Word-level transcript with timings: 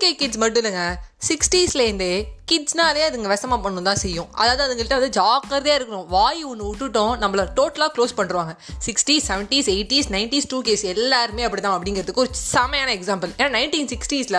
K 0.00 0.08
kids 0.14 0.38
மட்டும் 0.38 0.62
இல்லைங்க 0.62 0.84
சிக்ஸ்டீஸ்லேருந்தே 1.28 2.12
கிட்ஸ்னாலே 2.50 3.02
அதுங்க 3.08 3.28
விஷமாக 3.32 3.58
பண்ணணும் 3.64 3.86
தான் 3.88 4.00
செய்யும். 4.02 4.26
அதாவது 4.40 4.62
அதுங்கள்ட்ட 4.64 4.96
வந்து 4.98 5.12
ஜாக்கிரதையாக 5.18 5.76
இருக்கணும். 5.78 6.08
வாய் 6.14 6.42
ஒன்று 6.48 6.64
விட்டுட்டோம் 6.70 7.12
நம்மளை 7.22 7.44
டோட்டலாக 7.58 7.90
க்ளோஸ் 7.94 8.12
பண்ணுறாங்க 8.18 8.52
sixties 8.86 9.24
seventies 9.30 9.68
eighties 9.74 10.08
nineties 10.14 10.48
two 10.50 10.58
K's 10.66 10.84
எல்லாருமே 10.92 11.44
அப்படி 11.46 11.62
தான் 11.66 11.76
அப்படிங்கிறதுக்கு 11.76 12.22
ஒரு 12.24 12.32
செமையான 12.40 12.90
எக்ஸாம்பிள் 12.96 13.30
ஏன்னா 13.38 13.50
நைன்டீன் 13.56 13.88
சிக்ஸ்டீஸில் 13.92 14.38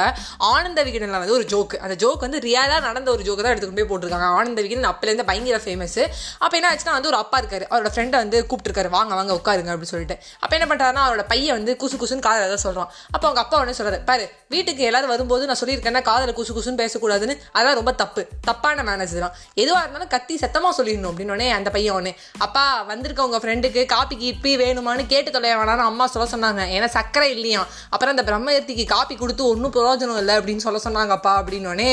ஆனந்த 0.51 0.83
விகடனில் 0.89 1.19
வந்து 1.23 1.35
ஒரு 1.37 1.47
ஜோக் 1.53 1.73
அந்த 1.85 1.97
ஜோக் 2.03 2.25
வந்து 2.27 2.41
ரியலாக 2.47 2.79
நடந்த 2.87 3.09
ஒரு 3.15 3.25
ஜோக்கு 3.29 3.45
தான் 3.45 3.53
எடுத்துகிட்டு 3.53 3.79
போய் 3.81 3.89
போட்டிருக்காங்க. 3.93 4.27
ஆனந்த 4.37 4.59
விகடன் 4.67 4.89
அப்போலேருந்து 4.91 5.27
பயங்கர 5.31 5.59
ஃபேமஸ் 5.65 5.99
அப்போ 6.43 6.53
என்ன 6.59 6.69
ஆச்சுன்னா 6.71 6.95
வந்து 6.97 7.11
ஒரு 7.13 7.19
அப்பா 7.23 7.39
இருக்காரு. 7.43 7.67
அவரோட 7.71 7.91
ஃப்ரெண்டை 7.95 8.17
வந்து 8.23 8.37
கூப்பிட்டுருக்காரு. 8.51 8.91
வாங்க 8.97 9.11
வாங்க 9.21 9.39
உட்காருங்க 9.39 9.73
அப்படின்னு 9.75 9.93
சொல்லிட்டு. 9.95 10.17
அப்போ 10.43 10.53
என்ன 10.59 10.69
பண்ணுறாருன்னா 10.73 11.07
அவரோட 11.07 11.25
பையன் 11.33 11.55
வந்து 11.59 11.75
குசு 11.83 11.97
குசுன்னு 12.03 12.27
காதல் 12.29 12.47
ஏதாவது 12.47 12.65
சொல்கிறான் 12.67 12.89
அப்போ 13.15 13.25
அவங்க 13.27 13.43
அப்பா 13.45 13.57
ஒன்று 13.63 13.77
சொல்கிறாரு 13.81 14.01
பாரு 14.11 14.27
வீட்டுக்கு 14.55 14.87
எல்லாரும் 14.91 15.13
வரும்போது 15.15 15.43
நான் 15.49 15.61
சொல்லியிருக்கேன்னா 15.63 16.05
காதலை 16.11 16.35
குசு 16.41 16.53
குசுன்னு 16.59 16.81
பேசக்கூடாதுன்னு. 16.85 17.37
அதெல்லாம் 17.55 17.79
ரொம்ப 17.81 17.91
தப்பு. 18.01 18.21
தப்பான 18.47 18.83
மேனேஜ் 18.89 19.15
தான். 19.25 19.35
எதுவாக 19.63 19.83
இருந்தாலும் 19.83 20.11
கத்தி 20.15 20.37
சத்தமாக 20.43 20.73
சொல்லிடணும் 20.77 21.09
அப்படின்னு 21.11 21.35
உடனே 21.35 21.49
அந்த 21.57 21.69
பையன் 21.75 21.95
ஒன்று 21.97 22.13
அப்பா 22.47 22.65
வந்திருக்க 22.91 23.27
உங்க 23.29 23.39
ஃப்ரெண்டுக்கு 23.43 23.83
காப்பி 23.95 24.17
கீப்பி 24.23 24.53
வேணுமான்னு 24.63 25.05
கேட்டு 25.13 25.35
தொலைய 25.37 25.55
வேணாம்னு 25.61 25.87
அம்மா 25.91 26.07
சொல்ல 26.15 26.27
சொன்னாங்க. 26.35 26.63
ஏன்னா 26.75 26.89
சக்கரை 26.97 27.29
இல்லையா? 27.37 27.63
அப்புறம் 27.93 28.13
அந்த 28.15 28.25
பிரம்மயத்திக்கு 28.31 28.85
காப்பி 28.95 29.17
கொடுத்து 29.23 29.43
ஒன்றும் 29.51 29.73
பிரயோஜனம் 29.77 30.21
இல்லை 30.23 30.35
அப்படின்னு 30.39 30.65
சொல்ல 30.67 30.79
சொன்னாங்க 30.87 31.15
அப்பா 31.19 31.33
அப்படின்னு 31.41 31.89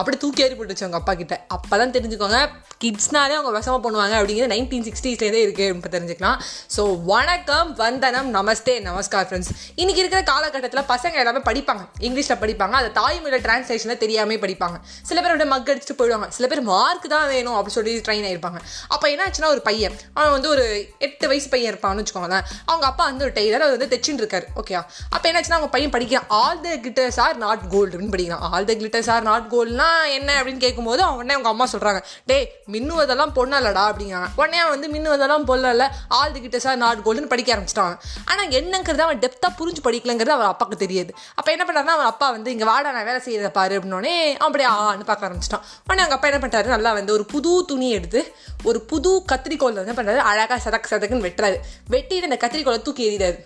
அப்படி 0.00 0.16
தூக்கி 0.22 0.42
ஏறி 0.44 0.54
போட்டுச்சு 0.58 0.84
அவங்க 0.86 0.98
அப்பா 1.02 1.14
கிட்ட. 1.20 1.34
அப்பதான் 1.54 1.94
தெரிஞ்சுக்கோங்க 1.96 2.40
கிட்ஸ்னாலே 2.82 3.34
அவங்க 3.38 3.50
விஷமா 3.56 3.78
பண்ணுவாங்க 3.84 4.14
அப்படிங்கிறது 4.18 4.52
நைன்டீன் 4.54 4.84
சிக்ஸ்டீஸ்லேருந்தே 4.88 5.40
இருக்கு. 5.46 5.66
இப்போ 5.74 5.90
தெரிஞ்சுக்கலாம். 5.96 6.38
ஸோ 6.76 6.82
வணக்கம் 7.12 7.68
வந்தனம் 7.82 8.28
நமஸ்தே 8.36 8.74
நமஸ்கார் 8.86 9.28
ஃப்ரெண்ட்ஸ் 9.30 9.50
இன்னைக்கு 9.80 10.00
இருக்கிற 10.02 10.22
காலகட்டத்தில் 10.32 10.88
பசங்க 10.92 11.20
எல்லாமே 11.22 11.42
படிப்பாங்க. 11.48 11.82
இங்கிலீஷில் 12.06 12.40
படிப்பாங்க. 12.44 12.76
அதை 12.80 12.90
தாய்மொழியில் 13.00 13.44
டிரான்ஸ்லேஷனில் 13.46 14.00
தெரியாமல் 14.04 14.42
படிப்பாங்க. 14.44 14.76
சில 15.08 15.20
பேர் 15.20 15.34
அப்படியே 15.40 15.52
மக் 15.52 15.70
அடிச்சுட்டு 15.72 15.96
போயிடுவாங்க. 15.98 16.26
சில 16.36 16.46
பேர் 16.50 16.62
மார்க் 16.70 17.06
தான் 17.12 17.26
வேணும் 17.32 17.54
அப்படின்னு 17.56 17.76
சொல்லி 17.78 17.92
ட்ரெயின் 18.06 18.26
ஆகிருப்பாங்க 18.28 18.58
அப்போ 18.94 19.06
என்ன 19.12 19.22
ஆச்சுன்னா 19.26 19.50
ஒரு 19.54 19.62
பையன் 19.68 19.94
அவன் 20.16 20.32
வந்து 20.36 20.48
ஒரு 20.54 20.64
எட்டு 21.06 21.24
வயசு 21.30 21.48
பையன் 21.54 21.70
இருப்பான்னு 21.72 22.02
வச்சுக்கோங்களேன். 22.02 22.44
அவங்க 22.70 22.84
அப்பா 22.90 23.04
வந்து 23.10 23.24
ஒரு 23.26 23.34
டெய்லர் 23.38 23.64
அவர் 23.66 23.74
வந்து 23.76 23.88
தைச்சுட்டு 23.92 24.22
இருக்காரு. 24.24 24.46
ஓகே 24.60 24.74
அப்போ 25.14 25.24
என்னாச்சுன்னா 25.30 25.58
அவங்க 25.58 25.70
பையன் 25.74 25.94
படிக்கிறான். 25.96 26.26
All 26.40 26.60
the 26.66 26.76
glitters 26.84 27.18
are 27.26 27.38
not 27.44 27.64
கோல்டுன்னு 27.74 28.12
படிக்கிறான். 28.14 28.44
All 28.50 28.68
the 28.70 28.74
glitters 28.80 29.10
are 29.14 29.26
not 29.30 29.46
கோல்டுனா 29.54 29.88
என்ன 30.18 30.30
அப்படின்னு 30.40 30.62
கேட்கும்போது 30.66 31.02
அவன் 31.06 31.18
உடனே 31.20 31.34
அவங்க 31.36 31.50
அம்மா 31.54 31.68
சொல்கிறாங்க 31.74 32.02
டே 32.32 32.38
மின்னுவதெல்லாம் 32.74 33.34
பொண்ணலடா 33.38 33.84
அப்படிங்கிறாங்க. 33.90 34.30
உடனே 34.40 34.60
அவன் 34.64 34.74
வந்து 34.76 34.90
மின்னுவதெல்லாம் 34.96 35.46
பொண்ணல 35.52 35.86
all 36.20 36.34
the 36.36 36.42
glitters 36.46 36.68
are 36.72 36.80
not 36.84 37.04
கோல்டுன்னு 37.08 37.32
படிக்க 37.34 37.56
ஆரம்பிச்சிட்டான். 37.56 37.96
ஆனால் 38.30 38.56
என்னங்கிறது 38.60 39.06
அவன் 39.08 39.22
டெப்த்தாக 39.26 39.52
புரிஞ்சு 39.60 39.82
படிக்கலங்கிறது 39.88 40.36
அவர் 40.38 40.50
அப்பாவுக்கு 40.52 40.82
தெரியாது. 40.84 41.10
அப்போ 41.38 41.50
என்ன 41.56 41.64
பண்ணுறாருன்னா 41.66 41.96
அவன் 41.98 42.10
அப்பா 42.12 42.28
வந்து 42.36 42.52
இங்கே 42.56 42.68
வாடா 42.72 42.94
நான் 42.98 43.08
வேலை 43.10 43.20
செய்யறத 43.26 43.50
பாரு 43.58 43.74
அப்படின்னோடனே 43.78 44.14
அவன் 44.40 44.48
அப்படியே 44.50 44.70
ஆன்னு 44.84 45.08
பார்க்க 45.10 45.28
ஆரம்பிச்சிட்டான் 45.30 45.64
ஆனால் 45.86 46.04
எங்கள் 46.04 46.10
அப்பா 46.10 46.28
என்ன 46.28 46.46
பண்ணிட்டாரு? 46.46 46.66
நல்லா 46.66 46.92
வந்து 46.92 47.12
ஒரு 47.12 47.24
புது 47.24 47.64
துணி 47.66 47.90
எடுத்து 47.90 48.34
ஒரு 48.62 48.80
புது 48.80 49.24
கத்திரிக்கோல் 49.32 49.86
என்ன 49.86 49.92
பண்ணுறாரு 49.92 50.16
அழகாக 50.16 50.60
சதக்கு 50.70 50.94
சதக்குன்னு 50.94 51.26
வெட்டுறாரு. 51.28 51.58
வெட்டிட்டு 51.90 52.28
அந்த 52.28 52.38
கத்திரிக்கோலை 52.46 52.82
தூக்கி 52.82 53.04
எறிறாரு. 53.10 53.38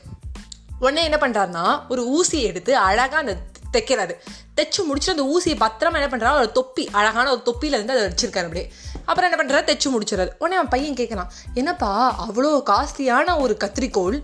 உடனே 0.78 1.02
என்ன 1.02 1.18
பண்ணுறாருன்னா 1.20 1.82
ஒரு 1.88 2.02
ஊசியை 2.14 2.42
எடுத்து 2.42 2.77
அழகாக 2.77 3.16
அந்த 3.16 3.34
தைக்கிறாரு. 3.77 4.14
தைச்சு 4.56 4.80
முடிச்சுட்டு 4.89 5.14
அந்த 5.17 5.27
ஊசியை 5.34 5.56
பத்திரமா 5.64 6.00
என்ன 6.00 6.11
பண்ணுறாரு 6.12 6.41
ஒரு 6.42 6.53
தொப்பி 6.58 6.84
அழகான 6.98 7.27
ஒரு 7.30 7.42
தொப்பியில் 7.42 7.77
இருந்து 7.78 7.94
அதை 7.97 8.05
வச்சிருக்காரு 8.11 8.48
அப்படியே. 8.48 8.67
அப்புறம் 9.05 9.28
என்ன 9.30 9.39
பண்ணுறாரு 9.41 9.64
தைச்சு 9.70 9.89
முடிச்சிடறாரு 9.94 10.33
உடனே 10.39 10.56
அவன் 10.61 10.72
பையன் 10.75 10.98
கேட்குறான் 11.00 11.30
என்னப்பா 11.55 11.91
அவ்வளோ 12.27 12.50
காஸ்ட்லியான 12.70 13.36
ஒரு 13.41 13.56
கத்திரிக்கோள் 13.64 14.19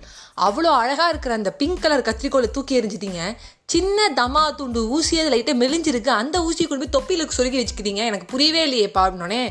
அவ்வளோ 0.46 0.70
அழகாக 0.82 1.08
இருக்கிற 1.08 1.34
அந்த 1.34 1.50
பிங்க் 1.52 1.82
கலர் 1.82 2.06
கத்திரிக்கோலை 2.08 2.50
தூக்கி 2.50 2.74
எறிஞ்சிட்டீங்க. 2.80 3.22
சின்ன 3.64 3.98
தமா 4.16 4.44
துண்டு 4.54 4.80
ஊசி 4.88 5.20
அது 5.20 5.30
லைட்டாக 5.34 5.60
மெலிஞ்சிருக்கு. 5.62 6.12
அந்த 6.22 6.36
ஊசியை 6.46 6.68
கொண்டு 6.68 6.84
போய் 6.84 6.96
தொப்பியில் 6.96 7.34
சொருகி 7.36 7.58
வச்சுக்கிறீங்க 7.60 8.02
எனக்கு 8.10 8.26
புரியவே 8.26 8.62
இல்லையே 8.62 8.86
அப்படின்னோடனே 8.94 9.42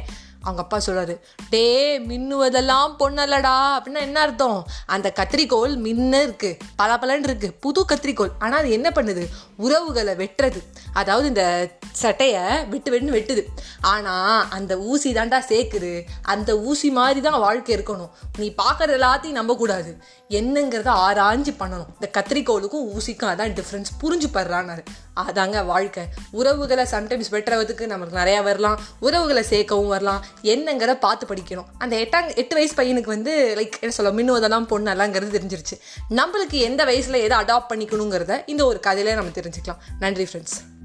அவங்க 0.41 0.61
அப்பா 0.61 0.77
சொல்றாரு 0.85 1.19
டே 1.49 1.99
மின்னுவதெல்லாம் 1.99 2.91
பொண்ணல்லடா. 2.99 3.55
அப்படின்னா 3.77 3.99
என்ன 3.99 4.19
அர்த்தம்? 4.19 4.67
அந்த 4.85 5.13
கத்திரிக்கோள் 5.15 5.75
மின்ன 5.75 6.25
இருக்குது 6.25 6.59
பல 6.75 7.17
இருக்கு 7.17 7.53
புது 7.53 7.85
கத்திரிக்கோள். 7.89 8.31
ஆனால் 8.39 8.59
அது 8.59 8.71
என்ன 8.71 8.89
பண்ணுது? 8.95 9.27
உறவுகளை 9.57 10.13
வெட்டுறது. 10.13 10.61
அதாவது 10.93 11.27
இந்த 11.27 11.69
சட்டையை 11.91 12.65
விட்டு 12.65 12.91
வெட்டு 12.91 13.11
வெட்டுது. 13.11 13.43
ஆனால் 13.81 14.45
அந்த 14.49 14.77
ஊசி 14.77 15.13
தாண்டா 15.13 15.39
சேர்க்குது. 15.49 16.03
அந்த 16.21 16.59
ஊசி 16.59 16.89
மாதிரி 16.89 17.21
தான் 17.21 17.39
வாழ்க்கை 17.39 17.75
இருக்கணும். 17.75 18.09
நீ 18.37 18.53
பார்க்கறது 18.63 18.97
எல்லாத்தையும் 18.99 19.39
நம்பக்கூடாது 19.39 19.97
என்னங்கிறத 20.29 20.89
ஆராய்ஞ்சு 21.07 21.53
பண்ணணும். 21.59 21.91
இந்த 21.93 22.09
கத்திரிக்கோளுக்கும் 22.17 22.87
ஊசிக்கும் 22.95 23.31
அதான் 23.33 23.55
டிஃப்ரென்ஸ் 23.59 23.91
புரிஞ்சு 24.01 24.29
படுறான்னாரு 24.33 24.83
அதாங்க 25.27 25.65
வாழ்க்கை. 25.65 26.03
உறவுகளை 26.31 26.85
சம்டைம்ஸ் 26.91 27.31
வெட்டுறதுக்கு 27.31 27.85
நமக்கு 27.85 28.17
நிறையா 28.17 28.43
வரலாம். 28.43 28.79
உறவுகளை 28.99 29.43
சேர்க்கவும் 29.43 29.87
வரலாம். 29.87 30.25
என்னங்கிற 30.43 30.93
பார்த்து 30.93 31.25
படிக்கணும். 31.25 31.65
அந்த 31.77 31.95
எட்டாங் 31.95 32.35
எட்டு 32.35 32.55
வயசு 32.55 32.75
பையனுக்கு 32.75 33.07
வந்து 33.07 33.53
லைக் 33.57 33.81
என்ன 33.81 33.93
சொல்ல 33.93 34.11
மின்னுவதெல்லாம் 34.11 34.61
பொண்ணெல்லாங்கிறது 34.61 35.39
தெரிஞ்சிருச்சு. 35.39 35.79
நம்மளுக்கு 36.09 36.59
எந்த 36.59 36.83
வயசில் 36.83 37.13
எதை 37.13 37.37
அடாப்ட் 37.37 37.69
பண்ணிக்கணுங்கிறத 37.69 38.43
இந்த 38.45 38.65
ஒரு 38.65 38.79
கதையிலே 38.83 39.13
நம்ம 39.13 39.29
தெரிஞ்சுக்கலாம். 39.29 39.77
நன்றி 39.99 40.23
ஃப்ரெண்ட்ஸ் 40.23 40.78